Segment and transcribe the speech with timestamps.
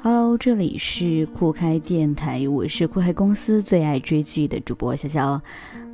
[0.00, 5.42] Hello，这里是酷开电台，我是酷开公司最爱追剧的主播小小。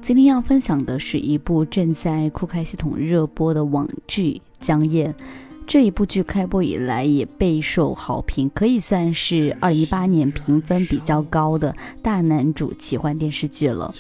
[0.03, 5.09] 今天要分享的是一部正在酷开系统热播的网剧《江夜》。
[5.67, 13.95] 这一部剧开播以来也备受好评，可以算是二一八年评分比较高的大男主奇幻电视剧了。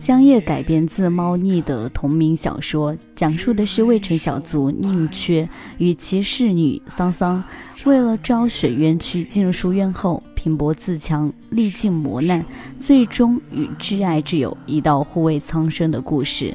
[0.00, 5.48] 江夜改编自猫腻的同名小说，讲述的是渭城小卒宁缺
[5.78, 7.42] 与其侍女桑桑，
[7.84, 12.44] 为了昭雪冤屈进入书院后，拼搏自强，历尽磨难，
[12.78, 16.54] 最终与挚爱挚友一道护卫苍生的故事。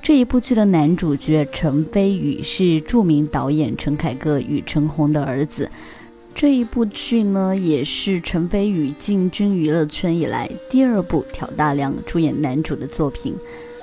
[0.00, 5.68] 这一部剧的男主角陈飞宇是著名导演陈凯歌与陈红的儿子。
[6.36, 13.34] 这一部剧呢，也是陈飞宇进军娱乐圈以来第二部挑大梁出演男主的作品。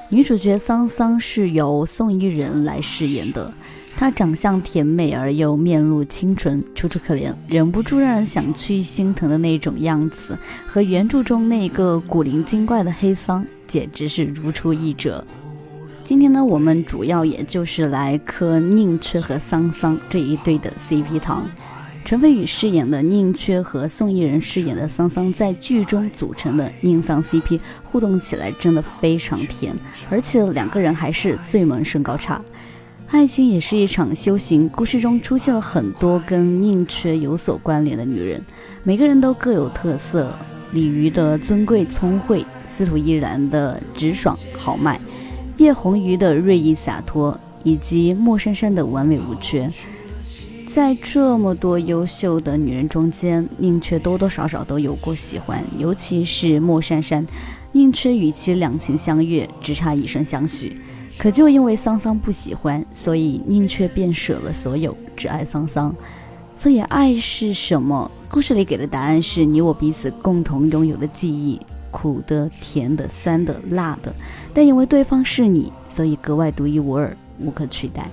[0.08, 3.52] 女主角桑桑是由宋伊人来饰演的，
[3.98, 15.26] 她长相甜美而又面露清纯，楚楚可怜，忍不住让人想去心疼的那种样子，和原著中那个古灵精怪的黑桑简直是如出一辙。
[16.04, 21.44] 今天呢，我们主要也就是来磕宁缺和桑桑这一对的 CP 糖。
[22.06, 29.74] 陈飞宇饰演的宁缺和宋轶人饰演的桑桑在剧中组成的宁桑 CP 互动起来真的非常甜，
[30.10, 32.42] 而且两个人还是最萌身高差。
[33.08, 38.42] 爱情也是一场修行，故事中出现了很多跟宁缺有所关联的女人，
[38.84, 40.30] 每个人都各有特色。
[40.74, 45.00] 李鱼的尊贵聪慧，司徒依然的直爽豪迈，
[45.58, 49.70] 叶红鱼的锐意洒脱，以及莫珊珊的完美无缺。
[50.74, 57.24] 在这么多优秀的女人中间，宁缺多多少少都有过喜欢，尤其是莫珊珊。
[57.74, 60.76] 宁缺与其两情相悦，只差以身相许。
[61.20, 65.96] 可就因为桑桑不喜欢，所以宁缺便舍了所有，只爱桑桑。
[66.58, 68.10] 所以爱是什么？
[68.28, 71.62] 故事里给的答案是你我彼此共同拥有的记忆，
[71.92, 74.12] 苦的、甜的、酸的、辣的。
[74.56, 78.10] 但因为对方是你，所以格外独一无二，无可取代。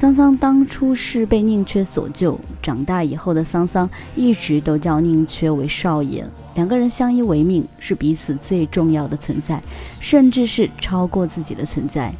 [0.00, 9.60] 桑桑当初是被宁缺所救，长大以后的桑桑一直都叫宁缺为少爷，两个人相依为命，是彼此最重要的存在，
[9.98, 12.14] 甚至是超过自己的存在。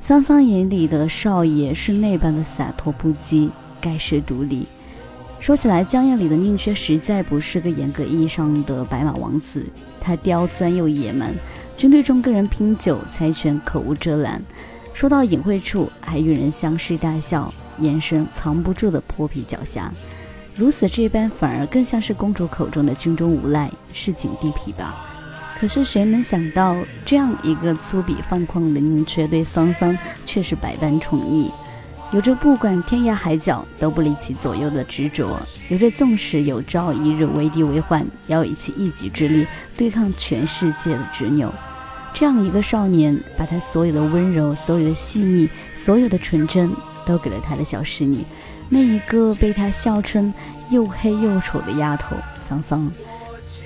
[0.00, 3.50] 桑桑眼里的少爷是那般的洒脱不羁，
[3.82, 4.66] 盖世独立。
[5.40, 9.62] 说起来，江夜里的宁缺实在不是个严格意义上的白马王子，
[10.00, 11.34] 他刁钻又野蛮，
[11.76, 14.42] 军队中跟人拼酒，猜拳口无遮拦。
[15.00, 19.88] 说到隐晦处，还与人相视大笑，眼神藏不住的泼皮狡黠。
[20.54, 24.94] 如此这般，反而更像是公主口中的军中无赖、市井地痞吧。
[25.58, 29.96] 可是谁能想到，这样一个粗鄙放旷的宁缺，对桑桑
[30.26, 31.50] 却是百般宠溺，
[32.12, 35.40] 有着不管天涯海角都不离其左右的执着，
[35.70, 39.46] 有着纵使有朝一日为敌为患，也要以其一己之力
[39.78, 41.50] 对抗全世界的执拗。
[42.12, 46.70] 这样一个少年，把他所有的温柔、所有的细腻、所有的纯真，
[47.06, 48.24] 都给了他的小侍女，
[48.68, 50.32] 那一个被他笑称
[50.68, 52.14] 又黑又丑的丫头
[52.48, 52.90] 桑桑。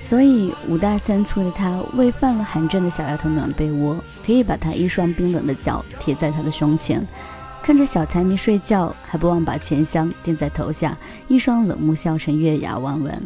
[0.07, 7.05] 所以五大三粗的他，为犯了寒症的小丫头暖被窝，可以把她一双冰冷的脚贴在他的胸前，
[7.63, 10.95] 看着小财迷睡觉，还不忘把钱箱垫在头下，
[11.27, 13.23] 一双冷目笑成月牙弯弯。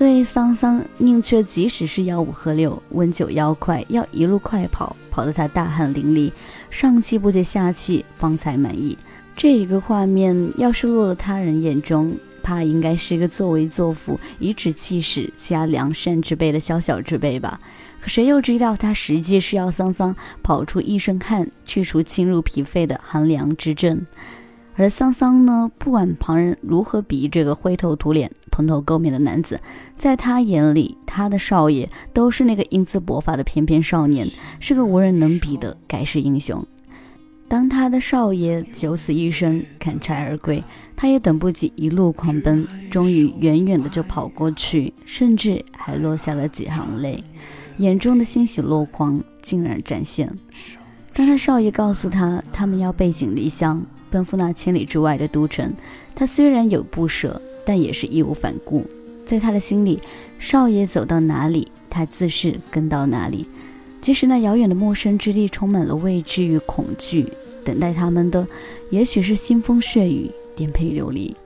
[0.00, 6.32] 对桑桑，宁缺即使是吆五喝六、温酒要快，要一路快跑，跑得他大汗淋漓，
[6.70, 8.96] 上气不接下气，方才满意。
[9.36, 17.60] 这一个画面，要是落了他人眼中，怕应该是个作威作福、颐指气使、加良善之辈的小小之辈吧。
[18.00, 24.00] 可谁又知道，他实际是要桑桑跑出一身汗，去除侵入脾肺的寒凉之症。
[24.80, 29.60] 而桑桑呢，不管旁人如何鄙夷这个灰头土脸、蓬头垢面的男子，
[29.98, 34.26] 在他眼里，他的少爷都是那个英姿勃发的翩翩少年，
[34.58, 36.66] 是个无人能比的盖世英雄。
[37.46, 40.64] 当他的少爷九死一生、砍柴而归，
[40.96, 47.22] 他也等不及，一路狂奔，终于远远的就跑过去，甚至还落下了几行泪，
[47.76, 50.34] 眼中的欣喜若狂竟然展现。
[51.12, 53.84] 当他少爷告诉他，他们要背井离乡。
[54.10, 55.72] 奔赴那千里之外的都城，
[56.14, 58.84] 他虽然有不舍，但也是义无反顾。
[59.24, 60.00] 在他的心里，
[60.38, 63.46] 少爷走到哪里，他自是跟到哪里。
[64.00, 67.26] 即使那遥远的陌生之地充满了未知与恐惧，
[67.64, 68.46] 等待他们的
[68.90, 71.36] 也许是腥风血雨、颠沛流离。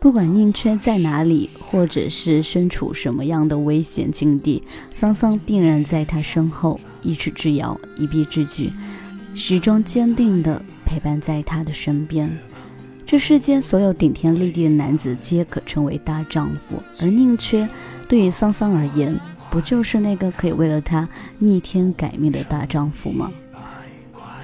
[0.00, 4.60] 不管宁缺在哪里，或者是身处什么样的危险境地，
[4.96, 8.72] 桑桑定然在他身后，一尺之遥，一臂之距，
[9.34, 10.60] 始终坚定的。
[10.92, 12.30] 陪伴在他的身边，
[13.06, 17.66] 这世间所有顶天立地的男子皆可称为大丈夫，而宁缺
[18.06, 19.18] 对于桑桑而言，
[19.50, 21.08] 不就是那个可以为了他
[21.38, 23.32] 逆天改命的大丈夫吗？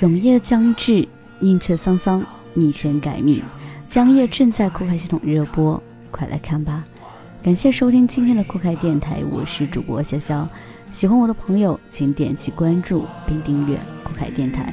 [0.00, 1.06] 永夜将至，
[1.38, 2.24] 宁缺桑桑
[2.54, 3.42] 逆天改命，
[3.86, 6.82] 江夜正在酷开系统热播，快来看吧！
[7.42, 10.48] 感谢收听今天的酷开电台，我是主播潇潇。
[10.90, 14.72] 喜欢我的朋友，请点击关注并订阅酷开电台，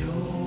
[0.00, 0.39] joy.